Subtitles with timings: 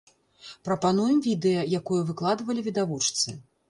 [0.69, 3.41] Прапануем відэа, якое выкладвалі відавочцы.